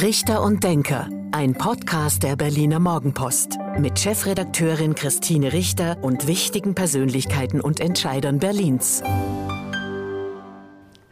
[0.00, 7.60] Richter und Denker, ein Podcast der Berliner Morgenpost mit Chefredakteurin Christine Richter und wichtigen Persönlichkeiten
[7.60, 9.02] und Entscheidern Berlins.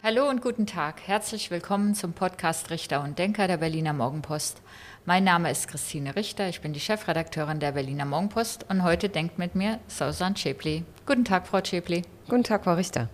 [0.05, 1.01] Hallo und guten Tag.
[1.05, 4.63] Herzlich willkommen zum Podcast Richter und Denker der Berliner Morgenpost.
[5.05, 9.37] Mein Name ist Christine Richter, ich bin die Chefredakteurin der Berliner Morgenpost und heute denkt
[9.37, 10.85] mit mir Susan Chepli.
[11.07, 12.03] Guten Tag, Frau Chepli.
[12.29, 13.09] Guten Tag, Frau Richter.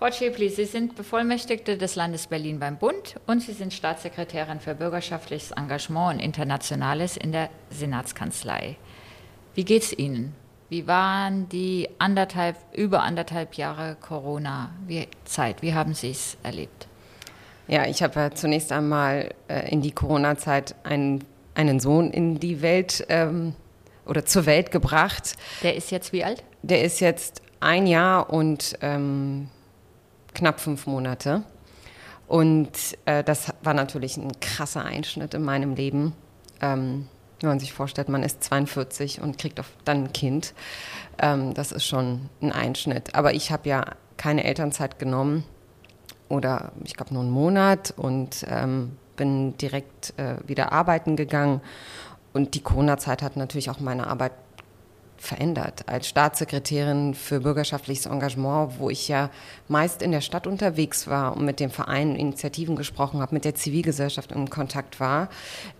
[0.00, 4.74] Frau Schäpli, Sie sind Bevollmächtigte des Landes Berlin beim Bund und Sie sind Staatssekretärin für
[4.74, 8.76] bürgerschaftliches Engagement und Internationales in der Senatskanzlei.
[9.54, 10.34] Wie geht's Ihnen?
[10.70, 15.60] Wie waren die anderthalb, über anderthalb Jahre Corona-Zeit?
[15.60, 16.88] Wie haben Sie es erlebt?
[17.68, 21.24] Ja, ich habe ja zunächst einmal äh, in die Corona-Zeit einen,
[21.54, 23.52] einen Sohn in die Welt ähm,
[24.06, 25.36] oder zur Welt gebracht.
[25.62, 26.42] Der ist jetzt wie alt?
[26.62, 29.50] Der ist jetzt ein Jahr und ähm,
[30.34, 31.42] knapp fünf Monate.
[32.26, 36.12] Und äh, das war natürlich ein krasser Einschnitt in meinem Leben.
[36.60, 37.08] Ähm,
[37.40, 40.54] wenn man sich vorstellt, man ist 42 und kriegt dann ein Kind.
[41.18, 43.14] Ähm, das ist schon ein Einschnitt.
[43.14, 43.84] Aber ich habe ja
[44.16, 45.44] keine Elternzeit genommen
[46.28, 51.60] oder ich glaube nur einen Monat und ähm, bin direkt äh, wieder arbeiten gegangen.
[52.32, 54.32] Und die Corona-Zeit hat natürlich auch meine Arbeit
[55.20, 55.84] verändert.
[55.86, 59.30] Als Staatssekretärin für bürgerschaftliches Engagement, wo ich ja
[59.68, 63.54] meist in der Stadt unterwegs war und mit den Vereinen, Initiativen gesprochen habe, mit der
[63.54, 65.28] Zivilgesellschaft in Kontakt war,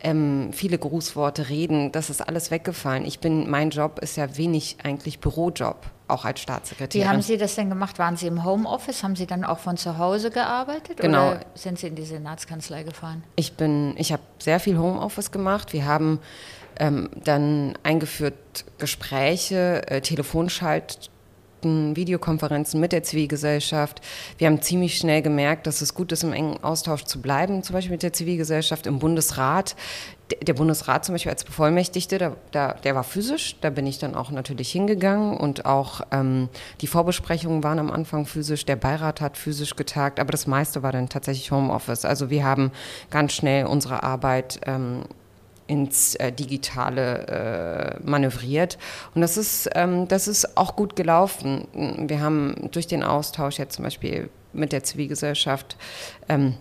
[0.01, 3.05] ähm, viele Grußworte, Reden, das ist alles weggefallen.
[3.07, 7.07] Ich bin, mein Job ist ja wenig eigentlich Bürojob auch als Staatssekretärin.
[7.07, 7.99] Wie haben Sie das denn gemacht?
[7.99, 9.03] Waren Sie im Homeoffice?
[9.03, 10.99] Haben Sie dann auch von zu Hause gearbeitet?
[10.99, 11.31] Genau.
[11.31, 13.23] Oder sind Sie in die Senatskanzlei gefahren?
[13.37, 15.73] Ich bin, ich habe sehr viel Homeoffice gemacht.
[15.73, 16.19] Wir haben
[16.79, 21.11] ähm, dann eingeführt Gespräche, äh, Telefonschalt.
[21.63, 24.01] Videokonferenzen mit der Zivilgesellschaft.
[24.39, 27.75] Wir haben ziemlich schnell gemerkt, dass es gut ist, im engen Austausch zu bleiben, zum
[27.75, 29.77] Beispiel mit der Zivilgesellschaft im Bundesrat.
[30.47, 34.15] Der Bundesrat zum Beispiel als Bevollmächtigte, der, der, der war physisch, da bin ich dann
[34.15, 36.49] auch natürlich hingegangen und auch ähm,
[36.81, 40.93] die Vorbesprechungen waren am Anfang physisch, der Beirat hat physisch getagt, aber das meiste war
[40.93, 42.05] dann tatsächlich Homeoffice.
[42.05, 42.71] Also wir haben
[43.11, 45.03] ganz schnell unsere Arbeit ähm,
[45.71, 48.77] ins äh, Digitale äh, manövriert.
[49.15, 51.69] Und das ist, ähm, das ist auch gut gelaufen.
[52.09, 55.77] Wir haben durch den Austausch jetzt zum Beispiel mit der Zivilgesellschaft
[56.29, 56.55] ähm,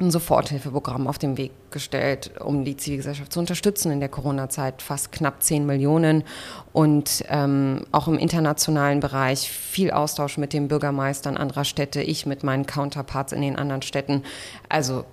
[0.00, 4.80] ein Soforthilfeprogramm auf den Weg gestellt, um die Zivilgesellschaft zu unterstützen in der Corona-Zeit.
[4.80, 6.24] Fast knapp 10 Millionen
[6.72, 12.42] und ähm, auch im internationalen Bereich viel Austausch mit den Bürgermeistern anderer Städte, ich mit
[12.42, 14.22] meinen Counterparts in den anderen Städten.
[14.68, 15.04] Also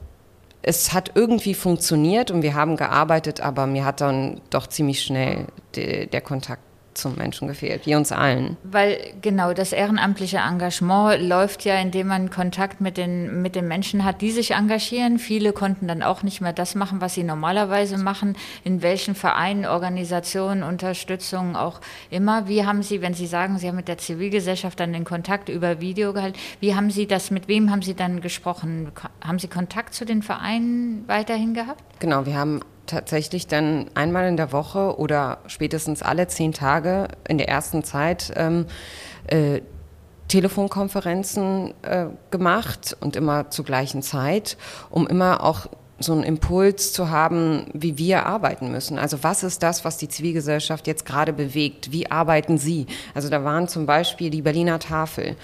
[0.63, 5.47] es hat irgendwie funktioniert und wir haben gearbeitet, aber mir hat dann doch ziemlich schnell
[5.75, 6.63] de, der Kontakt
[6.97, 8.57] zum Menschen gefehlt, wie uns allen.
[8.63, 14.03] Weil genau das ehrenamtliche Engagement läuft ja, indem man Kontakt mit den, mit den Menschen
[14.03, 15.19] hat, die sich engagieren.
[15.19, 19.65] Viele konnten dann auch nicht mehr das machen, was sie normalerweise machen, in welchen Vereinen,
[19.65, 22.47] Organisationen, Unterstützungen auch immer.
[22.47, 25.81] Wie haben Sie, wenn Sie sagen, Sie haben mit der Zivilgesellschaft dann den Kontakt über
[25.81, 28.91] Video gehalten, wie haben Sie das, mit wem haben Sie dann gesprochen?
[29.21, 31.83] Haben Sie Kontakt zu den Vereinen weiterhin gehabt?
[31.99, 37.37] Genau, wir haben tatsächlich dann einmal in der Woche oder spätestens alle zehn Tage in
[37.37, 38.65] der ersten Zeit ähm,
[39.27, 39.61] äh,
[40.27, 44.57] Telefonkonferenzen äh, gemacht und immer zur gleichen Zeit,
[44.89, 45.67] um immer auch
[45.99, 48.97] so einen Impuls zu haben, wie wir arbeiten müssen.
[48.97, 51.91] Also was ist das, was die Zivilgesellschaft jetzt gerade bewegt?
[51.91, 52.87] Wie arbeiten Sie?
[53.13, 55.35] Also da waren zum Beispiel die Berliner Tafel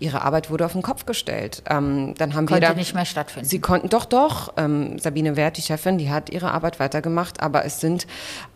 [0.00, 1.62] ihre Arbeit wurde auf den Kopf gestellt.
[1.68, 3.46] Ähm, dann haben Konnte wir da, nicht mehr stattfinden.
[3.46, 4.54] Sie konnten doch, doch.
[4.56, 8.06] Ähm, Sabine Wert, die Chefin, die hat ihre Arbeit weitergemacht, aber es sind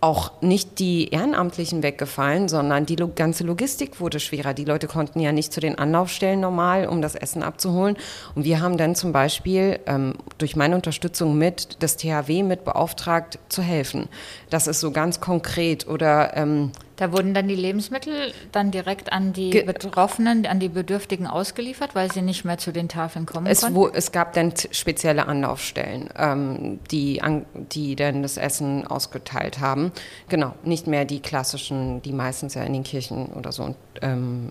[0.00, 4.54] auch nicht die Ehrenamtlichen weggefallen, sondern die ganze Logistik wurde schwerer.
[4.54, 7.96] Die Leute konnten ja nicht zu den Anlaufstellen normal, um das Essen abzuholen.
[8.34, 13.38] Und wir haben dann zum Beispiel ähm, durch meine Unterstützung mit das THW mit beauftragt
[13.50, 14.08] zu helfen.
[14.48, 19.32] Das ist so ganz konkret oder ähm, da wurden dann die Lebensmittel dann direkt an
[19.32, 23.46] die Ge Betroffenen, an die Bedürftigen ausgeliefert, weil sie nicht mehr zu den Tafeln kommen
[23.46, 23.74] es, konnten?
[23.74, 29.92] Wo, es gab dann spezielle Anlaufstellen, ähm, die, an, die dann das Essen ausgeteilt haben.
[30.28, 34.48] Genau, nicht mehr die klassischen, die meistens ja in den Kirchen oder so ähm,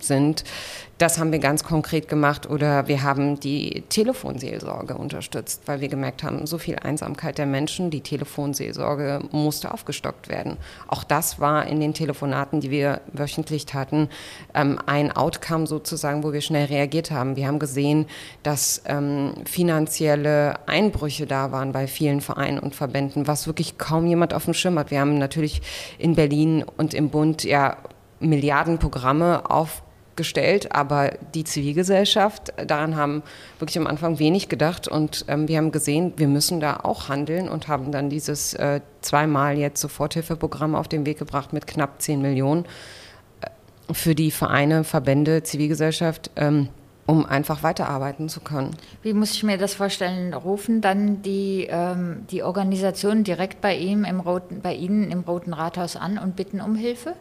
[0.00, 0.44] sind.
[0.98, 6.22] Das haben wir ganz konkret gemacht oder wir haben die Telefonseelsorge unterstützt, weil wir gemerkt
[6.22, 10.58] haben, so viel Einsamkeit der Menschen, die Telefonseelsorge musste aufgestockt werden.
[10.86, 14.08] Auch das war in den Telefonaten, die wir wöchentlich hatten,
[14.54, 17.36] ähm, ein Outcome sozusagen, wo wir schnell reagiert haben.
[17.36, 18.06] Wir haben gesehen,
[18.42, 24.34] dass ähm, finanzielle Einbrüche da waren bei vielen Vereinen und Verbänden, was wirklich kaum jemand
[24.34, 24.90] auf dem Schirm hat.
[24.90, 25.62] Wir haben natürlich
[25.98, 27.76] in Berlin und im Bund ja
[28.20, 29.82] Milliardenprogramme auf
[30.16, 33.22] gestellt, aber die Zivilgesellschaft, daran haben
[33.58, 37.48] wirklich am Anfang wenig gedacht und ähm, wir haben gesehen, wir müssen da auch handeln
[37.48, 42.20] und haben dann dieses äh, zweimal jetzt Soforthilfeprogramm auf den Weg gebracht mit knapp 10
[42.20, 42.66] Millionen
[43.40, 46.30] äh, für die Vereine, Verbände, Zivilgesellschaft.
[46.36, 46.68] Ähm,
[47.06, 48.76] um einfach weiterarbeiten zu können.
[49.02, 50.34] Wie muss ich mir das vorstellen?
[50.34, 55.52] Rufen dann die, ähm, die Organisationen direkt bei, ihm im Roten, bei Ihnen im Roten
[55.52, 57.14] Rathaus an und bitten um Hilfe?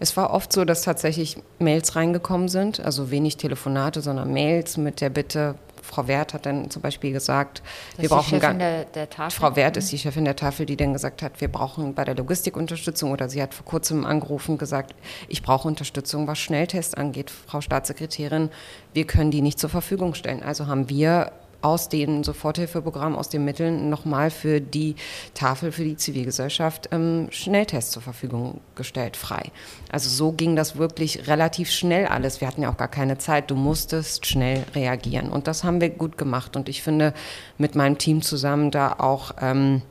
[0.00, 5.00] Es war oft so, dass tatsächlich Mails reingekommen sind, also wenig Telefonate, sondern Mails mit
[5.00, 5.54] der Bitte,
[5.88, 7.62] Frau Wert hat dann zum Beispiel gesagt,
[7.96, 10.92] das wir brauchen gar, der, der Frau Wert ist die Chefin der Tafel, die dann
[10.92, 14.58] gesagt hat, wir brauchen bei der Logistik Unterstützung oder sie hat vor kurzem angerufen und
[14.58, 14.94] gesagt,
[15.28, 18.50] ich brauche Unterstützung, was Schnelltests angeht, Frau Staatssekretärin,
[18.92, 20.42] wir können die nicht zur Verfügung stellen.
[20.42, 24.94] Also haben wir aus den Soforthilfeprogrammen, aus den Mitteln nochmal für die
[25.34, 29.50] Tafel für die Zivilgesellschaft ähm, Schnelltests zur Verfügung gestellt, frei.
[29.90, 32.40] Also so ging das wirklich relativ schnell alles.
[32.40, 33.50] Wir hatten ja auch gar keine Zeit.
[33.50, 35.30] Du musstest schnell reagieren.
[35.30, 36.56] Und das haben wir gut gemacht.
[36.56, 37.12] Und ich finde,
[37.56, 39.82] mit meinem Team zusammen da auch ähm,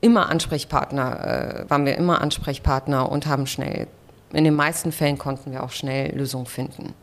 [0.00, 3.86] immer Ansprechpartner, äh, waren wir immer Ansprechpartner und haben schnell,
[4.32, 6.94] in den meisten Fällen konnten wir auch schnell Lösungen finden.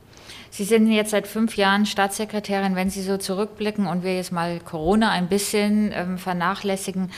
[0.49, 2.75] Sie sind jetzt seit fünf Jahren Staatssekretärin.
[2.75, 7.11] Wenn Sie so zurückblicken und wir jetzt mal Corona ein bisschen ähm, vernachlässigen,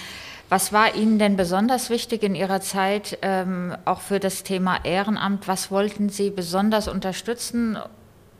[0.49, 5.47] was war Ihnen denn besonders wichtig in Ihrer Zeit, ähm, auch für das Thema Ehrenamt?
[5.47, 7.77] Was wollten Sie besonders unterstützen?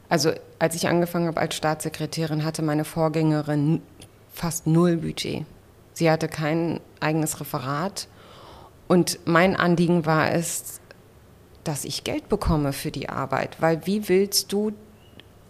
[0.10, 3.82] Also als ich angefangen habe als Staatssekretärin, hatte meine Vorgängerin
[4.34, 5.46] fast null Budget.
[5.94, 8.10] Sie hatte kein eigenes Referat.
[8.90, 10.81] Und mein Anliegen war es,
[11.64, 13.58] dass ich Geld bekomme für die Arbeit.
[13.62, 14.72] Weil wie willst du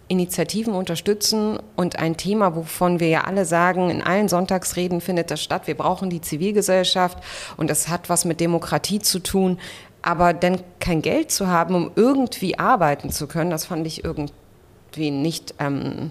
[0.08, 5.42] Initiativen unterstützen und ein Thema, wovon wir ja alle sagen, in allen Sonntagsreden findet das
[5.42, 7.18] statt, wir brauchen die Zivilgesellschaft
[7.56, 9.58] und das hat was mit Demokratie zu tun,
[10.02, 15.10] aber dann kein Geld zu haben, um irgendwie arbeiten zu können, das fand ich irgendwie
[15.10, 16.10] nicht, ähm,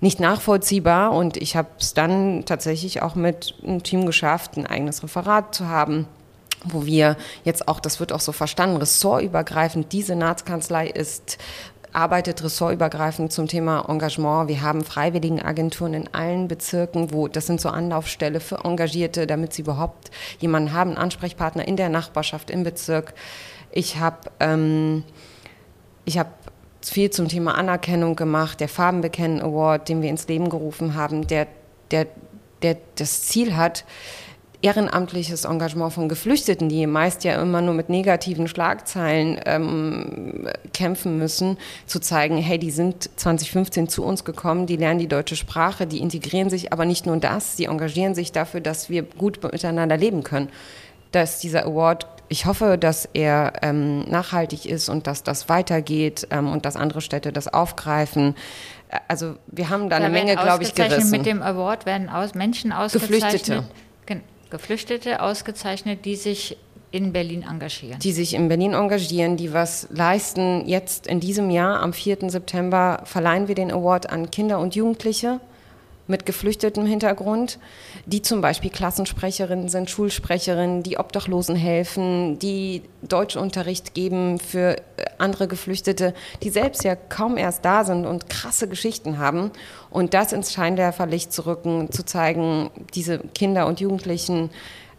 [0.00, 5.04] nicht nachvollziehbar und ich habe es dann tatsächlich auch mit einem Team geschafft, ein eigenes
[5.04, 6.08] Referat zu haben
[6.72, 11.38] wo wir jetzt auch, das wird auch so verstanden, ressortübergreifend, die Senatskanzlei ist
[11.96, 14.48] arbeitet ressortübergreifend zum Thema Engagement.
[14.48, 19.62] Wir haben Freiwilligenagenturen in allen Bezirken, wo das sind so Anlaufstelle für Engagierte, damit sie
[19.62, 23.14] überhaupt jemanden haben, Ansprechpartner in der Nachbarschaft, im Bezirk.
[23.72, 25.04] Ich habe ähm,
[26.06, 26.30] habe
[26.82, 31.46] viel zum Thema Anerkennung gemacht, der Farbenbekennen Award, den wir ins Leben gerufen haben, der,
[31.90, 32.06] der,
[32.60, 33.86] der das Ziel hat,
[34.66, 41.56] ehrenamtliches Engagement von Geflüchteten, die meist ja immer nur mit negativen Schlagzeilen ähm, kämpfen müssen,
[41.86, 46.00] zu zeigen, hey, die sind 2015 zu uns gekommen, die lernen die deutsche Sprache, die
[46.00, 50.24] integrieren sich, aber nicht nur das, sie engagieren sich dafür, dass wir gut miteinander leben
[50.24, 50.48] können.
[51.12, 56.50] Dass dieser Award ich hoffe, dass er ähm, nachhaltig ist und dass das weitergeht ähm,
[56.50, 58.34] und dass andere Städte das aufgreifen.
[59.06, 61.12] Also wir haben da, da eine Menge, glaube ich, gerissen.
[61.12, 63.20] Mit dem Award werden aus Menschen ausgezeichnet.
[63.20, 63.64] Geflüchtete.
[64.50, 66.56] Geflüchtete ausgezeichnet, die sich
[66.90, 67.98] in Berlin engagieren.
[67.98, 70.66] Die sich in Berlin engagieren, die was leisten.
[70.66, 72.30] Jetzt in diesem Jahr, am 4.
[72.30, 75.40] September, verleihen wir den Award an Kinder und Jugendliche
[76.08, 77.58] mit geflüchtetem Hintergrund,
[78.04, 84.82] die zum Beispiel Klassensprecherinnen sind, Schulsprecherinnen, die Obdachlosen helfen, die Deutschunterricht geben für äh,
[85.18, 89.50] andere Geflüchtete, die selbst ja kaum erst da sind und krasse Geschichten haben.
[89.90, 94.50] Und das ins Scheinwerferlicht zu rücken, zu zeigen, diese Kinder und Jugendlichen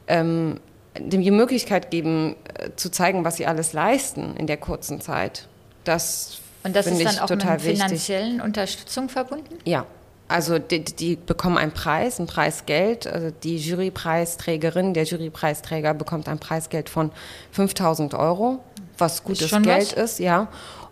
[0.07, 0.59] ähm,
[0.99, 5.47] dem die Möglichkeit geben, äh, zu zeigen, was sie alles leisten in der kurzen Zeit.
[5.83, 8.41] Das und das ist dann auch mit finanziellen.
[8.41, 9.57] Unterstützung verbunden?
[9.63, 9.85] Ja,
[10.27, 13.07] also die, die, bekommen einen Preis, ein Preisgeld.
[13.07, 17.11] Also die Jurypreisträgerin, der Jurypreisträger bekommt ein Preisgeld von
[17.51, 18.59] 5000 Euro,
[18.97, 19.93] was gutes Geld was?
[19.93, 20.47] ist, ja.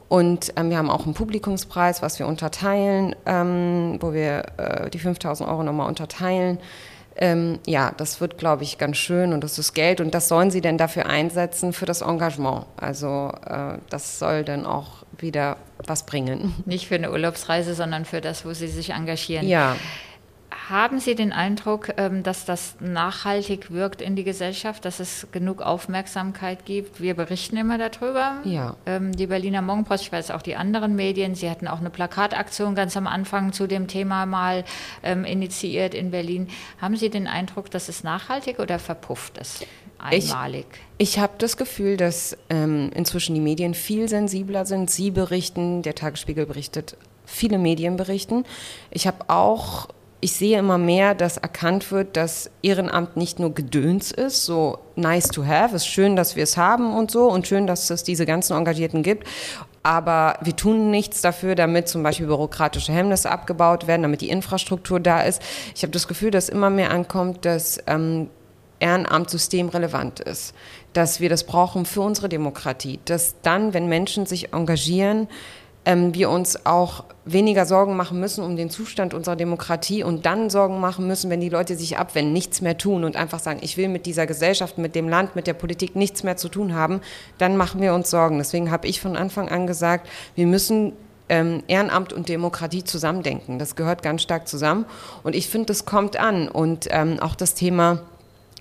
[0.08, 5.00] Und ähm, wir haben auch einen Publikumspreis, was wir unterteilen, ähm, wo wir äh, die
[5.00, 6.60] 5000 Euro nochmal unterteilen.
[7.18, 10.52] Ähm, ja, das wird, glaube ich, ganz schön und das ist Geld und das sollen
[10.52, 12.66] sie denn dafür einsetzen für das Engagement.
[12.76, 16.54] Also äh, das soll dann auch wieder was bringen.
[16.66, 19.48] Nicht für eine Urlaubsreise, sondern für das, wo Sie sich engagieren.
[19.48, 19.76] Ja.
[20.70, 25.62] Haben Sie den Eindruck, ähm, dass das nachhaltig wirkt in die Gesellschaft, dass es genug
[25.62, 27.00] Aufmerksamkeit gibt?
[27.00, 28.40] Wir berichten immer darüber.
[28.46, 28.76] Ja.
[28.88, 32.74] Ähm, die Berliner Morgenpost, ich weiß auch die anderen Medien, sie hatten auch eine Plakataktion
[32.74, 34.64] ganz am Anfang zu dem Thema mal
[35.04, 36.48] ähm, initiiert in Berlin.
[36.82, 39.68] Haben Sie den Eindruck, dass es nachhaltig oder verpufft ist?
[40.00, 40.66] Einmalig.
[40.98, 44.90] Ich, ich habe das Gefühl, dass ähm, inzwischen die Medien viel sensibler sind.
[44.90, 48.46] Sie berichten, der Tagesspiegel berichtet, viele Medien berichten.
[48.90, 49.90] Ich habe auch
[50.26, 55.28] ich sehe immer mehr, dass erkannt wird, dass Ehrenamt nicht nur Gedöns ist, so nice
[55.28, 58.26] to have, ist schön, dass wir es haben und so und schön, dass es diese
[58.26, 59.28] ganzen Engagierten gibt.
[59.84, 65.00] Aber wir tun nichts dafür, damit zum Beispiel bürokratische Hemmnisse abgebaut werden, damit die Infrastruktur
[65.00, 65.44] da ist.
[65.76, 68.32] Ich habe das Gefühl, dass immer mehr ankommt, dass ähm,
[68.80, 70.56] Ehrenamt systemrelevant ist,
[70.94, 75.28] dass wir das brauchen für unsere Demokratie, dass dann, wenn Menschen sich engagieren,
[75.86, 80.50] ähm, wir uns auch weniger Sorgen machen müssen um den Zustand unserer Demokratie und dann
[80.50, 83.78] Sorgen machen müssen, wenn die Leute sich abwenden, nichts mehr tun und einfach sagen, ich
[83.78, 87.02] will mit dieser Gesellschaft, mit dem Land, mit der Politik nichts mehr zu tun haben,
[87.38, 88.38] dann machen wir uns Sorgen.
[88.38, 90.94] Deswegen habe ich von Anfang an gesagt, wir müssen
[91.30, 93.58] ähm, Ehrenamt und Demokratie zusammendenken.
[93.58, 94.86] Das gehört ganz stark zusammen.
[95.24, 96.48] Und ich finde, das kommt an.
[96.48, 98.02] Und ähm, auch das Thema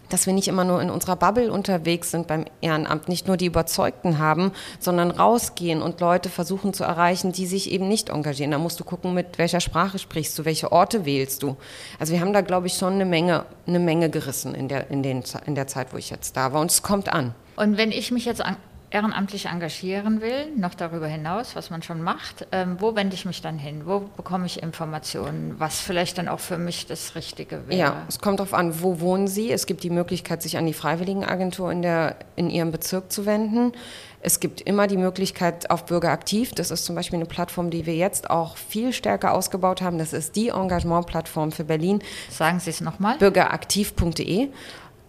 [0.08, 3.46] dass wir nicht immer nur in unserer Bubble unterwegs sind beim Ehrenamt, nicht nur die
[3.46, 8.50] Überzeugten haben, sondern rausgehen und Leute versuchen zu erreichen, die sich eben nicht engagieren.
[8.50, 11.56] Da musst du gucken, mit welcher Sprache sprichst du, welche Orte wählst du.
[11.99, 15.02] Also wir haben da, glaube ich, schon eine Menge, eine Menge gerissen in der, in,
[15.02, 16.61] den, in der Zeit, wo ich jetzt da war.
[16.61, 17.34] Und es kommt an.
[17.56, 18.56] Und wenn ich mich jetzt an
[18.94, 23.42] ehrenamtlich engagieren will, noch darüber hinaus, was man schon macht, ähm, wo wende ich mich
[23.42, 23.82] dann hin?
[23.86, 27.78] Wo bekomme ich Informationen, was vielleicht dann auch für mich das Richtige wäre?
[27.78, 29.50] Ja, es kommt darauf an, wo wohnen Sie.
[29.50, 33.72] Es gibt die Möglichkeit, sich an die Freiwilligenagentur in, der, in Ihrem Bezirk zu wenden.
[34.20, 36.52] Es gibt immer die Möglichkeit auf Bürgeraktiv.
[36.54, 39.98] Das ist zum Beispiel eine Plattform, die wir jetzt auch viel stärker ausgebaut haben.
[39.98, 42.00] Das ist die Engagement-Plattform für Berlin.
[42.30, 43.18] Sagen Sie es nochmal.
[43.18, 44.48] Bürgeraktiv.de.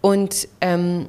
[0.00, 1.08] Und ähm,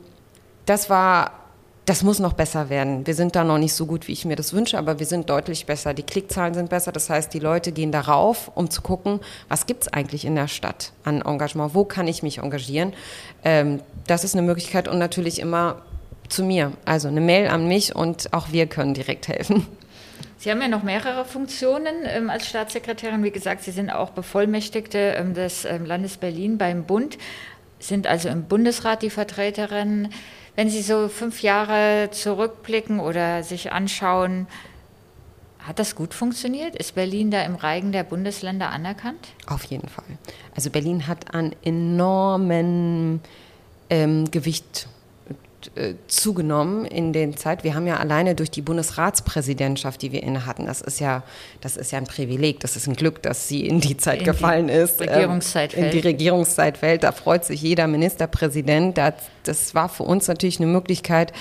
[0.65, 1.46] das war
[1.87, 3.07] das muss noch besser werden.
[3.07, 5.29] Wir sind da noch nicht so gut, wie ich mir das wünsche, aber wir sind
[5.29, 5.93] deutlich besser.
[5.93, 6.91] Die Klickzahlen sind besser.
[6.91, 10.49] Das heißt, die Leute gehen darauf, um zu gucken, was gibt es eigentlich in der
[10.49, 11.73] Stadt an Engagement?
[11.73, 12.91] Wo kann ich mich engagieren?
[13.45, 15.81] Ähm, das ist eine Möglichkeit und natürlich immer
[16.27, 16.73] zu mir.
[16.83, 19.65] Also eine Mail an mich und auch wir können direkt helfen.
[20.39, 23.23] Sie haben ja noch mehrere Funktionen ähm, als Staatssekretärin.
[23.23, 27.17] Wie gesagt, Sie sind auch Bevollmächtigte ähm, des ähm, Landes Berlin beim Bund,
[27.79, 30.09] sind also im Bundesrat die Vertreterin.
[30.57, 34.47] Wenn Sie so fünf Jahre zurückblicken oder sich anschauen,
[35.59, 36.75] hat das gut funktioniert?
[36.75, 39.27] Ist Berlin da im Reigen der Bundesländer anerkannt?
[39.45, 40.17] Auf jeden Fall.
[40.55, 43.21] Also Berlin hat an enormen
[43.91, 44.87] ähm, Gewicht
[45.75, 47.63] äh, zugenommen in der Zeit.
[47.63, 51.23] Wir haben ja alleine durch die Bundesratspräsidentschaft, die wir inne hatten, das ist ja,
[51.61, 54.25] das ist ja ein Privileg, das ist ein Glück, dass sie in die Zeit in
[54.25, 54.99] gefallen die ist.
[55.01, 57.03] Regierungszeit ähm, in die Regierungszeit fällt.
[57.03, 58.97] Da freut sich jeder Ministerpräsident.
[58.97, 61.33] Das, das war für uns natürlich eine Möglichkeit,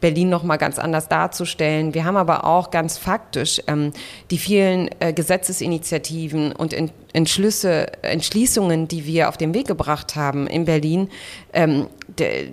[0.00, 1.94] Berlin noch mal ganz anders darzustellen.
[1.94, 3.92] Wir haben aber auch ganz faktisch ähm,
[4.30, 10.46] die vielen äh, Gesetzesinitiativen und in, Entschlüsse, Entschließungen, die wir auf den Weg gebracht haben
[10.46, 11.08] in Berlin,
[11.52, 12.44] ähm, der,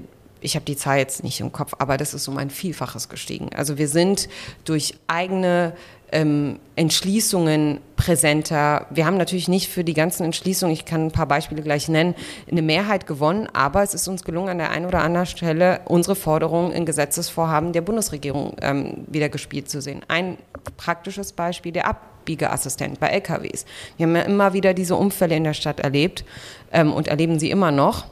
[0.41, 3.50] ich habe die Zahl jetzt nicht im Kopf, aber das ist um ein Vielfaches gestiegen.
[3.55, 4.29] Also wir sind
[4.65, 5.74] durch eigene
[6.12, 8.88] ähm, Entschließungen präsenter.
[8.89, 12.15] Wir haben natürlich nicht für die ganzen Entschließungen, ich kann ein paar Beispiele gleich nennen,
[12.50, 16.15] eine Mehrheit gewonnen, aber es ist uns gelungen, an der einen oder anderen Stelle unsere
[16.15, 20.01] Forderungen in Gesetzesvorhaben der Bundesregierung ähm, wieder gespielt zu sehen.
[20.08, 20.38] Ein
[20.77, 23.65] praktisches Beispiel, der Abbiegeassistent bei LKWs.
[23.98, 26.24] Wir haben ja immer wieder diese Unfälle in der Stadt erlebt
[26.72, 28.05] ähm, und erleben sie immer noch.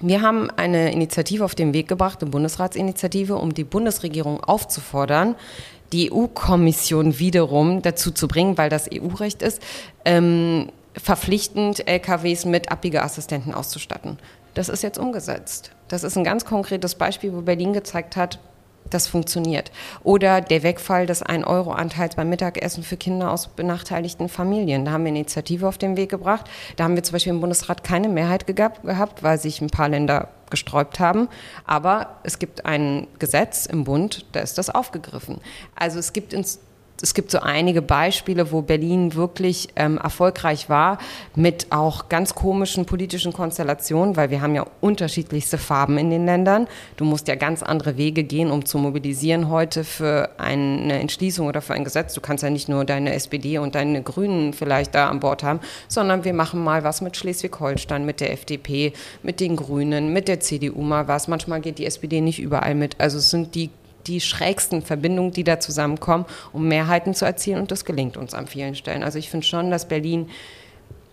[0.00, 5.34] Wir haben eine Initiative auf den Weg gebracht, eine Bundesratsinitiative, um die Bundesregierung aufzufordern,
[5.92, 9.60] die EU-Kommission wiederum dazu zu bringen, weil das EU-Recht ist,
[10.04, 14.18] ähm, verpflichtend LKWs mit Abbiegeassistenten auszustatten.
[14.54, 15.72] Das ist jetzt umgesetzt.
[15.88, 18.38] Das ist ein ganz konkretes Beispiel, wo Berlin gezeigt hat,
[18.90, 19.70] das funktioniert.
[20.02, 24.84] Oder der Wegfall des 1-Euro-Anteils beim Mittagessen für Kinder aus benachteiligten Familien.
[24.84, 26.46] Da haben wir Initiative auf den Weg gebracht.
[26.76, 30.28] Da haben wir zum Beispiel im Bundesrat keine Mehrheit gehabt, weil sich ein paar Länder
[30.50, 31.28] gesträubt haben.
[31.64, 35.40] Aber es gibt ein Gesetz im Bund, da ist das aufgegriffen.
[35.76, 36.60] Also es gibt ins
[37.02, 40.98] es gibt so einige Beispiele, wo Berlin wirklich ähm, erfolgreich war,
[41.34, 46.68] mit auch ganz komischen politischen Konstellationen, weil wir haben ja unterschiedlichste Farben in den Ländern.
[46.96, 51.62] Du musst ja ganz andere Wege gehen, um zu mobilisieren heute für eine Entschließung oder
[51.62, 52.14] für ein Gesetz.
[52.14, 55.60] Du kannst ja nicht nur deine SPD und deine Grünen vielleicht da an Bord haben,
[55.88, 58.92] sondern wir machen mal was mit Schleswig-Holstein, mit der FDP,
[59.22, 61.28] mit den Grünen, mit der CDU mal was.
[61.28, 62.96] Manchmal geht die SPD nicht überall mit.
[62.98, 63.70] Also es sind die
[64.06, 67.60] die schrägsten Verbindungen, die da zusammenkommen, um Mehrheiten zu erzielen.
[67.60, 69.02] Und das gelingt uns an vielen Stellen.
[69.02, 70.28] Also ich finde schon, dass Berlin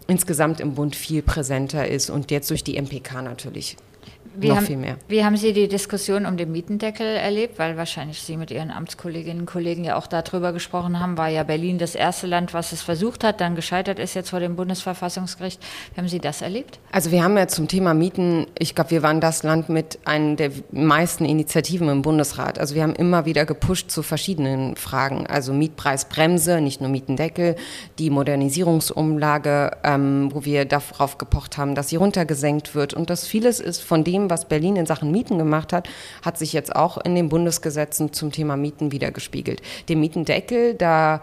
[0.08, 3.78] insgesamt im Bund viel präsenter ist und jetzt durch die MPK natürlich.
[4.40, 4.98] Wie noch haben, viel mehr.
[5.08, 7.60] Wie haben Sie die Diskussion um den Mietendeckel erlebt?
[7.60, 11.44] Weil wahrscheinlich Sie mit Ihren Amtskolleginnen und Kollegen ja auch darüber gesprochen haben, war ja
[11.44, 15.62] Berlin das erste Land, was es versucht hat, dann gescheitert ist jetzt vor dem Bundesverfassungsgericht.
[15.94, 16.80] Wie haben Sie das erlebt?
[16.92, 20.36] Also wir haben ja zum Thema Mieten, ich glaube, wir waren das Land mit einer
[20.36, 22.60] der meisten Initiativen im Bundesrat.
[22.60, 25.28] Also wir haben immer wieder gepusht zu verschiedenen Fragen.
[25.28, 27.56] Also Mietpreisbremse, nicht nur Mietendeckel,
[28.00, 33.60] die Modernisierungsumlage, ähm, wo wir darauf gepocht haben, dass sie runtergesenkt wird und dass vieles
[33.60, 35.90] ist von dem, was Berlin in Sachen Mieten gemacht hat,
[36.24, 39.62] hat sich jetzt auch in den Bundesgesetzen zum Thema Mieten wiedergespiegelt.
[39.90, 41.22] Den Mietendeckel, da,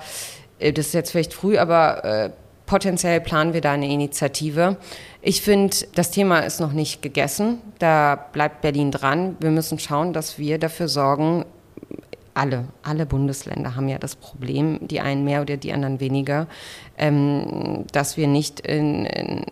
[0.58, 2.30] äh, das ist jetzt vielleicht früh, aber äh,
[2.66, 4.76] potenziell planen wir da eine Initiative.
[5.22, 7.58] Ich finde, das Thema ist noch nicht gegessen.
[7.78, 9.36] Da bleibt Berlin dran.
[9.40, 11.44] Wir müssen schauen, dass wir dafür sorgen,
[12.34, 16.48] alle, alle Bundesländer haben ja das Problem, die einen mehr oder die anderen weniger,
[16.98, 19.44] ähm, dass wir nicht, in,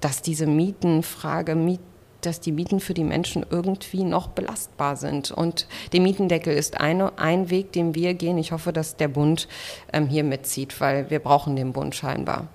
[0.00, 1.80] dass diese Mietenfrage, Miet,
[2.26, 5.30] dass die Mieten für die Menschen irgendwie noch belastbar sind.
[5.30, 8.38] Und der Mietendeckel ist eine, ein Weg, den wir gehen.
[8.38, 9.48] Ich hoffe, dass der Bund
[9.92, 12.48] ähm, hier mitzieht, weil wir brauchen den Bund scheinbar.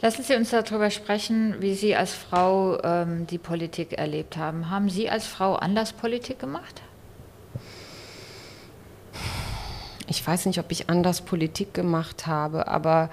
[0.00, 4.70] Lassen Sie uns darüber sprechen, wie Sie als Frau ähm, die Politik erlebt haben.
[4.70, 6.82] Haben Sie als Frau anders Politik gemacht?
[10.06, 13.10] Ich weiß nicht, ob ich anders Politik gemacht habe, aber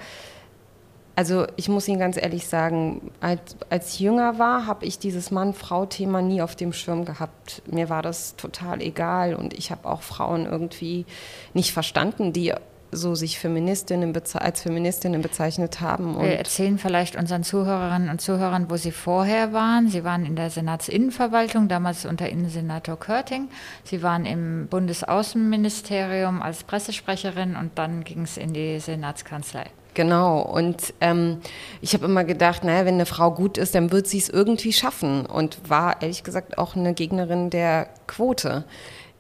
[1.15, 5.31] also ich muss Ihnen ganz ehrlich sagen, als, als ich jünger war, habe ich dieses
[5.31, 7.61] Mann-Frau-Thema nie auf dem Schirm gehabt.
[7.67, 11.05] Mir war das total egal und ich habe auch Frauen irgendwie
[11.53, 12.53] nicht verstanden, die
[12.91, 16.19] so sich Feministinnen als Feministinnen bezeichnet haben.
[16.21, 19.89] Wir erzählen vielleicht unseren Zuhörerinnen und Zuhörern, wo Sie vorher waren.
[19.89, 23.49] Sie waren in der Senatsinnenverwaltung, damals unter Innensenator Körting.
[23.83, 29.65] Sie waren im Bundesaußenministerium als Pressesprecherin und dann ging es in die Senatskanzlei.
[29.95, 30.41] Genau.
[30.41, 31.39] Und ähm,
[31.81, 34.73] ich habe immer gedacht, naja, wenn eine Frau gut ist, dann wird sie es irgendwie
[34.73, 35.25] schaffen.
[35.25, 38.65] Und war ehrlich gesagt auch eine Gegnerin der Quote.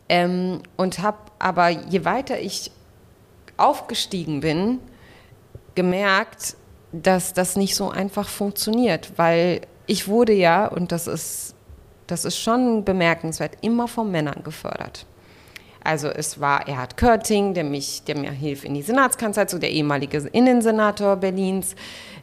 [0.07, 2.71] Ähm, und habe aber, je weiter ich
[3.57, 4.79] aufgestiegen bin,
[5.73, 6.57] gemerkt,
[6.91, 11.55] dass das nicht so einfach funktioniert, weil ich wurde ja, und das ist,
[12.07, 15.05] das ist schon bemerkenswert, immer von Männern gefördert.
[15.85, 19.69] Also es war Erhard Körting, der, mich, der mir hilft in die Senatskanzlei, so der
[19.69, 21.75] ehemalige Innensenator Berlins.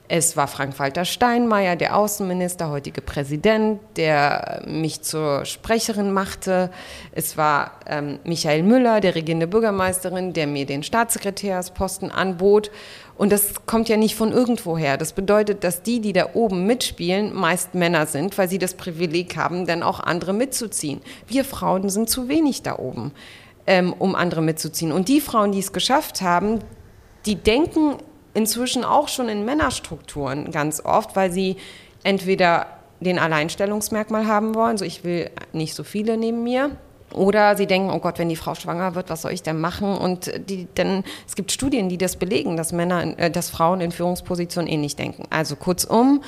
[0.09, 6.71] Es war Frank-Walter Steinmeier, der Außenminister, heutige Präsident, der mich zur Sprecherin machte.
[7.13, 12.73] Es war ähm, Michael Müller, der regierende Bürgermeisterin, der mir den Staatssekretärsposten anbot.
[13.17, 14.97] Und das kommt ja nicht von irgendwoher.
[14.97, 19.37] Das bedeutet, dass die, die da oben mitspielen, meist Männer sind, weil sie das Privileg
[19.37, 21.01] haben, dann auch andere mitzuziehen.
[21.29, 23.13] Wir Frauen sind zu wenig da oben
[23.67, 24.93] ähm, um andere mitzuziehen.
[24.93, 26.61] Und die Frauen, die es geschafft haben,
[27.27, 27.97] die denken
[28.35, 31.57] inzwischen auch schon in Männerstrukturen ganz oft, weil sie
[32.03, 32.67] entweder
[33.01, 36.71] den Alleinstellungsmerkmal haben wollen, so ich will nicht so viele neben mir,
[37.15, 39.97] oder sie denken, oh Gott, wenn die Frau schwanger wird, was soll ich denn machen?
[39.97, 43.93] Und die, denn es gibt Studien, die das belegen, dass Männer, äh, dass Frauen in
[43.93, 45.25] Führungspositionen ähnlich denken.
[45.31, 46.23] Also kurzum,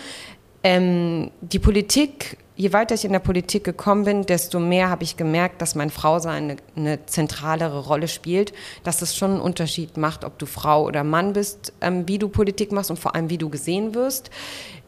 [0.64, 5.16] ähm, die Politik je weiter ich in der Politik gekommen bin, desto mehr habe ich
[5.16, 8.52] gemerkt, dass mein Frausein eine, eine zentralere Rolle spielt,
[8.84, 12.28] dass es schon einen Unterschied macht, ob du Frau oder Mann bist, ähm, wie du
[12.28, 14.30] Politik machst und vor allem, wie du gesehen wirst.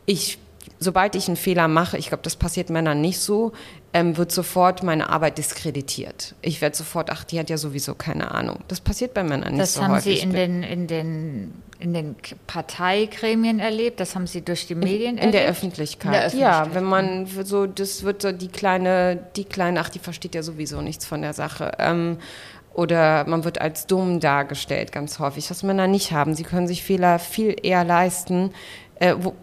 [0.04, 0.38] Ich
[0.78, 3.52] sobald ich einen Fehler mache, ich glaube, das passiert Männern nicht so,
[3.92, 6.34] ähm, wird sofort meine Arbeit diskreditiert.
[6.42, 8.58] Ich werde sofort, ach, die hat ja sowieso keine Ahnung.
[8.68, 10.20] Das passiert bei Männern nicht das so haben häufig.
[10.20, 14.00] Sie in den, in, den, in den Parteigremien erlebt?
[14.00, 15.34] Das haben Sie durch die Medien in, in erlebt?
[15.34, 16.06] Der Öffentlichkeit.
[16.06, 16.68] in der Öffentlichkeit.
[16.68, 20.42] Ja, wenn man so, das wird so die kleine, die kleine, ach, die versteht ja
[20.42, 21.72] sowieso nichts von der Sache.
[21.78, 22.18] Ähm,
[22.76, 26.34] oder man wird als dumm dargestellt, ganz häufig, was Männer nicht haben.
[26.34, 28.52] Sie können sich Fehler viel eher leisten,
[28.98, 29.34] äh, wo,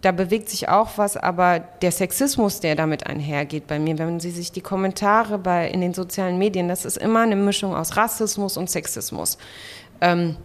[0.00, 4.30] da bewegt sich auch was, aber der Sexismus, der damit einhergeht bei mir, wenn Sie
[4.30, 8.56] sich die Kommentare bei, in den sozialen Medien, das ist immer eine Mischung aus Rassismus
[8.56, 9.38] und Sexismus.
[10.00, 10.36] Ähm,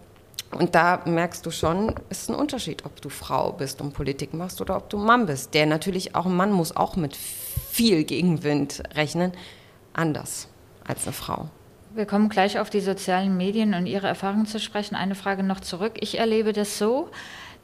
[0.52, 4.34] und da merkst du schon, es ist ein Unterschied, ob du Frau bist und Politik
[4.34, 5.54] machst oder ob du Mann bist.
[5.54, 9.32] Der natürlich auch, ein Mann muss auch mit viel Gegenwind rechnen,
[9.94, 10.48] anders
[10.86, 11.48] als eine Frau.
[11.94, 14.96] Wir kommen gleich auf die sozialen Medien und Ihre Erfahrungen zu sprechen.
[14.96, 15.94] Eine Frage noch zurück.
[16.00, 17.08] Ich erlebe das so,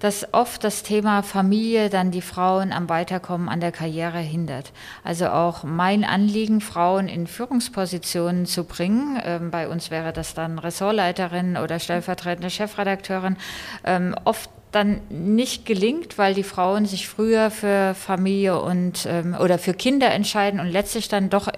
[0.01, 4.73] dass oft das Thema Familie dann die Frauen am Weiterkommen an der Karriere hindert.
[5.05, 10.59] Also auch mein Anliegen, Frauen in Führungspositionen zu bringen, ähm, bei uns wäre das dann
[10.59, 13.37] Ressortleiterin oder stellvertretende Chefredakteurin,
[13.85, 19.59] ähm, oft dann nicht gelingt, weil die Frauen sich früher für Familie und ähm, oder
[19.59, 21.49] für Kinder entscheiden und letztlich dann doch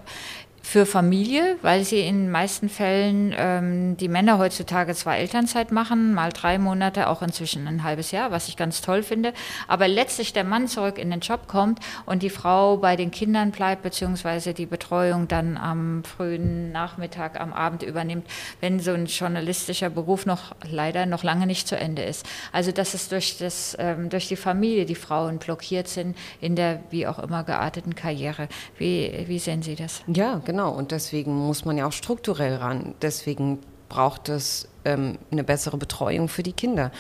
[0.63, 6.15] für Familie, weil sie in den meisten Fällen ähm, die Männer heutzutage zwar Elternzeit machen,
[6.15, 9.35] mal drei Monate, auch inzwischen ein halbes Jahr, was ich ganz toll finde,
[9.67, 13.51] aber letztlich der Mann zurück in den Job kommt und die Frau bei den Kindern
[13.51, 18.27] bleibt, beziehungsweise die Betreuung dann am frühen Nachmittag, am Abend übernimmt,
[18.61, 22.25] wenn so ein journalistischer Beruf noch leider noch lange nicht zu Ende ist.
[22.53, 26.81] Also dass es durch, das, ähm, durch die Familie die Frauen blockiert sind in der
[26.91, 28.49] wie auch immer gearteten Karriere.
[28.79, 30.03] Wie, wie sehen Sie das?
[30.07, 32.95] Ja, genau Genau, und deswegen muss man ja auch strukturell ran.
[33.03, 36.93] Deswegen braucht es ähm, eine bessere Betreuung für die Kinder.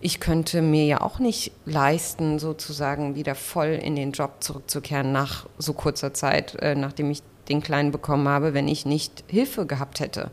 [0.00, 5.44] Ich könnte mir ja auch nicht leisten, sozusagen wieder voll in den Job zurückzukehren nach
[5.58, 10.00] so kurzer Zeit, äh, nachdem ich den Kleinen bekommen habe, wenn ich nicht Hilfe gehabt
[10.00, 10.30] hätte.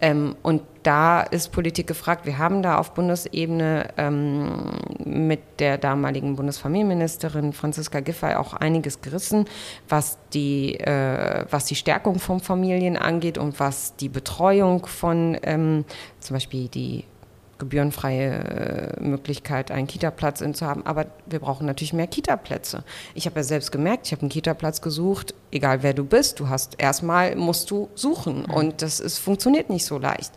[0.00, 2.24] Ähm, und da ist Politik gefragt.
[2.24, 4.70] Wir haben da auf Bundesebene ähm,
[5.04, 9.44] mit der damaligen Bundesfamilienministerin Franziska Giffey auch einiges gerissen,
[9.88, 15.84] was die, äh, was die Stärkung von Familien angeht und was die Betreuung von ähm,
[16.18, 17.04] zum Beispiel die
[17.60, 20.84] gebührenfreie äh, Möglichkeit, einen Kita-Platz zu haben.
[20.84, 22.82] Aber wir brauchen natürlich mehr Kita-Plätze.
[23.14, 26.48] Ich habe ja selbst gemerkt, ich habe einen Kita-Platz gesucht, egal wer du bist, du
[26.48, 28.54] hast erstmal musst du suchen mhm.
[28.54, 30.32] und das ist, funktioniert nicht so leicht.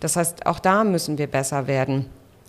[0.00, 2.06] Das heißt, auch da müssen wir besser werden.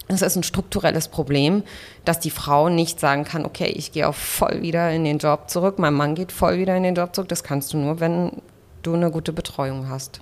[0.08, 1.64] Es ist ein strukturelles Problem,
[2.04, 5.50] dass die Frau nicht sagen kann, okay, ich gehe auch voll wieder in den Job
[5.50, 7.30] zurück, mein Mann geht voll wieder in den Job zurück.
[7.30, 8.42] Das kannst du nur, wenn
[8.82, 10.22] du eine gute Betreuung hast.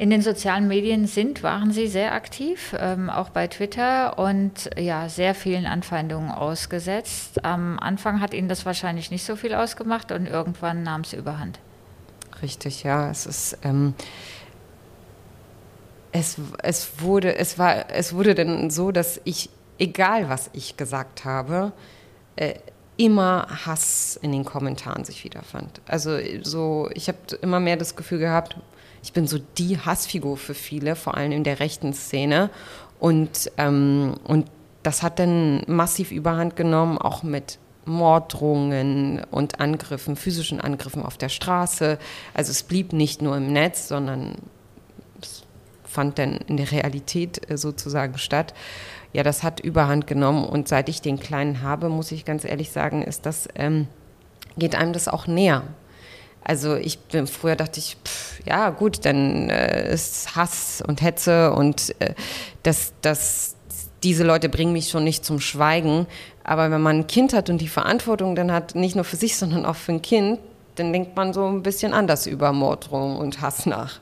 [0.00, 5.10] In den sozialen Medien sind, waren Sie sehr aktiv, ähm, auch bei Twitter und ja,
[5.10, 7.44] sehr vielen Anfeindungen ausgesetzt.
[7.44, 11.58] Am Anfang hat Ihnen das wahrscheinlich nicht so viel ausgemacht und irgendwann nahm es überhand.
[12.40, 13.10] Richtig, ja.
[13.10, 13.58] Es ist.
[13.62, 13.92] Ähm
[16.12, 21.26] es, es, wurde, es, war, es wurde dann so, dass ich, egal was ich gesagt
[21.26, 21.72] habe,
[22.36, 22.54] äh,
[22.96, 25.82] immer Hass in den Kommentaren sich wiederfand.
[25.86, 28.56] Also so, ich habe immer mehr das Gefühl gehabt,
[29.02, 32.50] ich bin so die Hassfigur für viele, vor allem in der rechten Szene.
[32.98, 34.46] Und, ähm, und
[34.82, 41.28] das hat dann massiv überhand genommen, auch mit Morddrohungen und Angriffen, physischen Angriffen auf der
[41.28, 41.98] Straße.
[42.34, 44.36] Also es blieb nicht nur im Netz, sondern
[45.20, 45.42] es
[45.84, 48.54] fand dann in der Realität äh, sozusagen statt.
[49.12, 52.70] Ja, das hat überhand genommen und seit ich den Kleinen habe, muss ich ganz ehrlich
[52.70, 53.88] sagen, ist das, ähm,
[54.56, 55.64] geht einem das auch näher.
[56.42, 61.52] Also ich bin früher dachte ich, pff, ja gut, dann äh, ist Hass und Hetze
[61.52, 62.14] und äh,
[62.62, 63.56] das, das,
[64.02, 66.06] diese Leute bringen mich schon nicht zum Schweigen.
[66.42, 69.36] Aber wenn man ein Kind hat und die Verantwortung dann hat, nicht nur für sich,
[69.36, 70.40] sondern auch für ein Kind,
[70.76, 74.00] dann denkt man so ein bisschen anders über Morddrohung und Hass nach.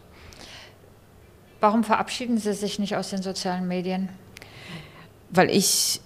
[1.61, 4.09] Warum verabschieden Sie sich nicht aus den sozialen Medien?
[5.31, 6.01] Weil ich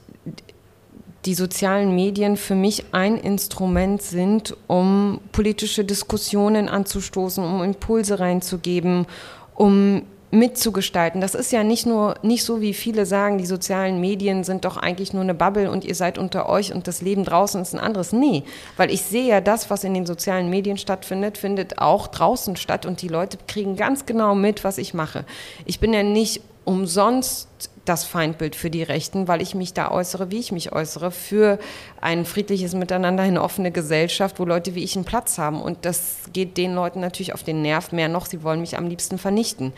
[1.24, 9.06] die sozialen Medien für mich ein Instrument sind, um politische Diskussionen anzustoßen, um Impulse reinzugeben,
[9.54, 11.20] um mitzugestalten.
[11.20, 14.78] Das ist ja nicht nur nicht so, wie viele sagen, die sozialen Medien sind doch
[14.78, 17.78] eigentlich nur eine Bubble und ihr seid unter euch und das Leben draußen ist ein
[17.78, 18.12] anderes.
[18.12, 18.42] Nee,
[18.78, 22.86] weil ich sehe ja, das, was in den sozialen Medien stattfindet, findet auch draußen statt
[22.86, 25.26] und die Leute kriegen ganz genau mit, was ich mache.
[25.66, 30.30] Ich bin ja nicht umsonst das Feindbild für die Rechten, weil ich mich da äußere,
[30.30, 31.58] wie ich mich äußere, für
[32.00, 35.60] ein friedliches Miteinander, eine offene Gesellschaft, wo Leute wie ich einen Platz haben.
[35.60, 38.86] Und das geht den Leuten natürlich auf den Nerv mehr noch, sie wollen mich am
[38.86, 39.72] liebsten vernichten.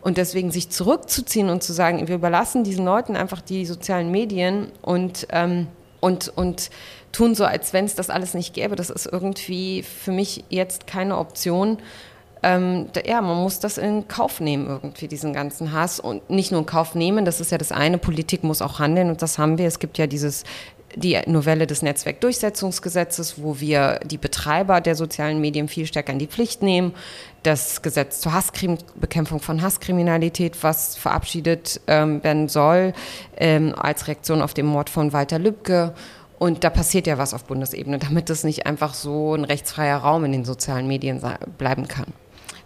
[0.00, 4.70] Und deswegen sich zurückzuziehen und zu sagen, wir überlassen diesen Leuten einfach die sozialen Medien
[4.80, 5.66] und, ähm,
[6.00, 6.70] und, und
[7.12, 10.86] tun so, als wenn es das alles nicht gäbe, das ist irgendwie für mich jetzt
[10.86, 11.78] keine Option
[12.42, 16.00] ähm, ja, man muss das in Kauf nehmen, irgendwie, diesen ganzen Hass.
[16.00, 19.10] Und nicht nur in Kauf nehmen, das ist ja das eine, Politik muss auch handeln
[19.10, 19.66] und das haben wir.
[19.66, 20.44] Es gibt ja dieses
[20.96, 26.26] die Novelle des Netzwerkdurchsetzungsgesetzes, wo wir die Betreiber der sozialen Medien viel stärker in die
[26.26, 26.94] Pflicht nehmen.
[27.42, 32.92] Das Gesetz zur Hasskrim Bekämpfung von Hasskriminalität, was verabschiedet ähm, werden soll,
[33.36, 35.94] ähm, als Reaktion auf den Mord von Walter Lübcke.
[36.38, 40.24] Und da passiert ja was auf Bundesebene, damit das nicht einfach so ein rechtsfreier Raum
[40.24, 41.22] in den sozialen Medien
[41.56, 42.12] bleiben kann.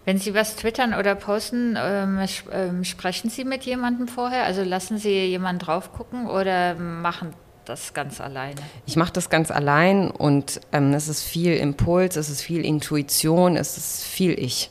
[0.05, 2.19] Wenn Sie was twittern oder posten, ähm,
[2.51, 4.43] ähm, sprechen Sie mit jemandem vorher?
[4.43, 7.33] Also lassen Sie jemanden drauf gucken oder machen
[7.65, 8.61] das ganz alleine?
[8.85, 13.57] Ich mache das ganz allein und ähm, es ist viel Impuls, es ist viel Intuition,
[13.57, 14.69] es ist viel Ich.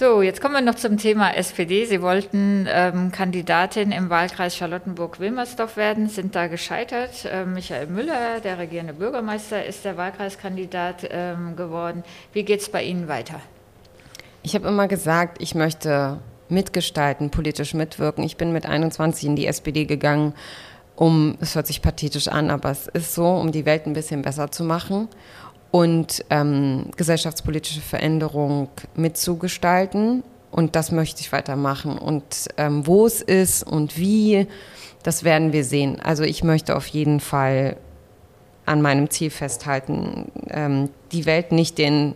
[0.00, 1.84] So, jetzt kommen wir noch zum Thema SPD.
[1.84, 7.28] Sie wollten ähm, Kandidatin im Wahlkreis Charlottenburg-Wilmersdorf werden, sind da gescheitert.
[7.30, 12.02] Ähm, Michael Müller, der regierende Bürgermeister, ist der Wahlkreiskandidat ähm, geworden.
[12.32, 13.42] Wie geht es bei Ihnen weiter?
[14.42, 18.24] Ich habe immer gesagt, ich möchte mitgestalten, politisch mitwirken.
[18.24, 20.32] Ich bin mit 21 in die SPD gegangen,
[20.96, 24.22] um, es hört sich pathetisch an, aber es ist so, um die Welt ein bisschen
[24.22, 25.08] besser zu machen
[25.70, 30.22] und ähm, gesellschaftspolitische Veränderung mitzugestalten.
[30.50, 31.96] Und das möchte ich weitermachen.
[31.96, 34.48] Und ähm, wo es ist und wie,
[35.02, 36.00] das werden wir sehen.
[36.00, 37.76] Also ich möchte auf jeden Fall
[38.66, 42.14] an meinem Ziel festhalten, ähm, die Welt nicht den,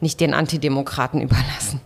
[0.00, 1.80] nicht den Antidemokraten überlassen.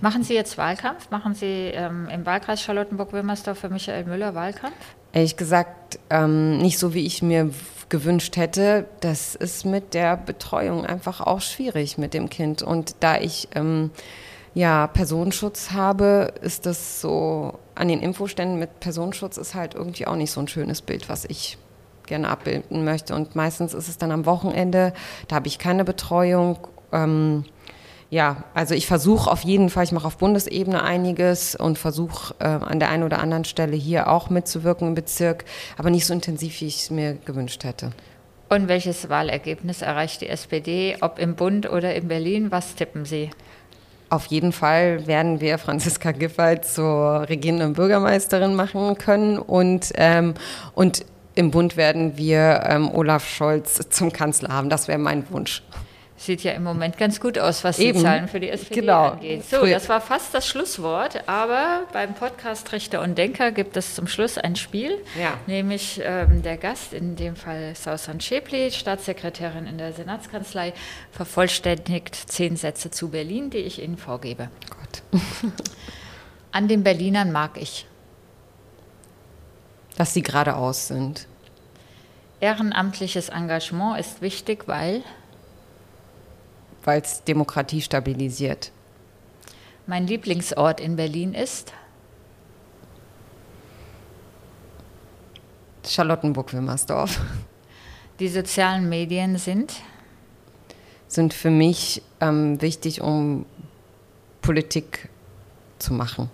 [0.00, 1.10] Machen Sie jetzt Wahlkampf?
[1.10, 4.74] Machen Sie ähm, im Wahlkreis Charlottenburg-Wilmersdorf für Michael Müller Wahlkampf?
[5.12, 7.50] Ehrlich gesagt, ähm, nicht so, wie ich mir
[7.88, 8.86] gewünscht hätte.
[9.00, 12.62] Das ist mit der Betreuung einfach auch schwierig mit dem Kind.
[12.62, 13.90] Und da ich ähm,
[14.54, 20.16] ja Personenschutz habe, ist das so an den Infoständen mit Personenschutz ist halt irgendwie auch
[20.16, 21.58] nicht so ein schönes Bild, was ich
[22.06, 23.14] gerne abbilden möchte.
[23.14, 24.92] Und meistens ist es dann am Wochenende,
[25.28, 26.58] da habe ich keine Betreuung.
[26.92, 27.44] Ähm,
[28.16, 32.44] ja, also ich versuche auf jeden Fall, ich mache auf Bundesebene einiges und versuche äh,
[32.44, 35.44] an der einen oder anderen Stelle hier auch mitzuwirken im Bezirk,
[35.76, 37.90] aber nicht so intensiv, wie ich es mir gewünscht hätte.
[38.48, 42.50] Und welches Wahlergebnis erreicht die SPD, ob im Bund oder in Berlin?
[42.50, 43.28] Was tippen Sie?
[44.08, 50.32] Auf jeden Fall werden wir Franziska Giffey zur regierenden Bürgermeisterin machen können und, ähm,
[50.74, 54.70] und im Bund werden wir ähm, Olaf Scholz zum Kanzler haben.
[54.70, 55.62] Das wäre mein Wunsch.
[56.18, 57.98] Sieht ja im Moment ganz gut aus, was Eben.
[57.98, 59.10] die Zahlen für die SPD genau.
[59.10, 59.44] angeht.
[59.44, 64.06] So, das war fast das Schlusswort, aber beim Podcast Richter und Denker gibt es zum
[64.06, 65.34] Schluss ein Spiel, ja.
[65.46, 70.72] nämlich ähm, der Gast, in dem Fall Sausan Schäpli, Staatssekretärin in der Senatskanzlei,
[71.12, 74.48] vervollständigt zehn Sätze zu Berlin, die ich Ihnen vorgebe.
[74.70, 75.22] Gott.
[76.50, 77.86] An den Berlinern mag ich.
[79.98, 81.26] Dass sie geradeaus sind.
[82.40, 85.02] Ehrenamtliches Engagement ist wichtig, weil
[86.86, 88.72] weil es Demokratie stabilisiert.
[89.86, 91.72] Mein Lieblingsort in Berlin ist
[95.86, 97.20] Charlottenburg-Wilmersdorf.
[98.18, 99.74] Die sozialen Medien sind?
[101.06, 103.44] Sind für mich ähm, wichtig, um
[104.40, 105.10] Politik
[105.78, 106.30] zu machen.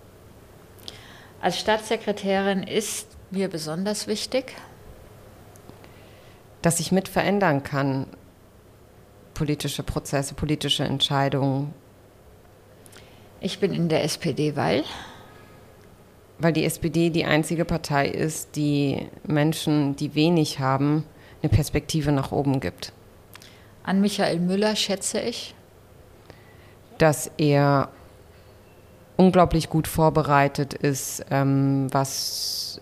[1.40, 4.54] Als Staatssekretärin ist mir besonders wichtig,
[6.62, 8.06] dass ich mit verändern kann
[9.34, 11.74] politische Prozesse, politische Entscheidungen?
[13.40, 14.84] Ich bin in der SPD, weil?
[16.38, 21.04] Weil die SPD die einzige Partei ist, die Menschen, die wenig haben,
[21.42, 22.92] eine Perspektive nach oben gibt.
[23.82, 25.54] An Michael Müller schätze ich,
[26.98, 27.88] dass er
[29.16, 32.80] unglaublich gut vorbereitet ist, ähm, was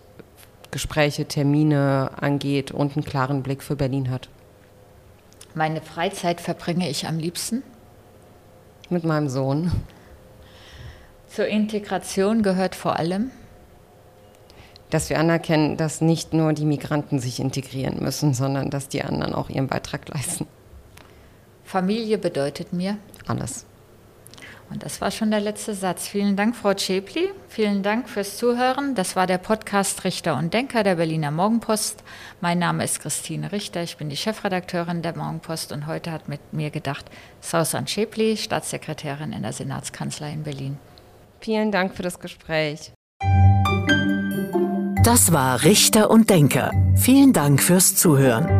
[0.70, 4.28] Gespräche, Termine angeht und einen klaren Blick für Berlin hat.
[5.54, 7.62] Meine Freizeit verbringe ich am liebsten?
[8.88, 9.72] Mit meinem Sohn.
[11.28, 13.30] Zur Integration gehört vor allem,
[14.90, 19.34] dass wir anerkennen, dass nicht nur die Migranten sich integrieren müssen, sondern dass die anderen
[19.34, 20.46] auch ihren Beitrag leisten.
[21.64, 23.64] Familie bedeutet mir alles.
[24.70, 26.06] Und das war schon der letzte Satz.
[26.06, 27.30] Vielen Dank, Frau Schäpli.
[27.48, 28.94] Vielen Dank fürs Zuhören.
[28.94, 32.04] Das war der Podcast Richter und Denker der Berliner Morgenpost.
[32.40, 33.83] Mein Name ist Christine Richter.
[33.83, 37.06] Ich bin die Chefredakteurin der Morgenpost und heute hat mit mir gedacht
[37.40, 40.78] Sausan Schäpli, Staatssekretärin in der Senatskanzlei in Berlin.
[41.40, 42.92] Vielen Dank für das Gespräch.
[45.02, 46.70] Das war Richter und Denker.
[46.94, 48.59] Vielen Dank fürs Zuhören.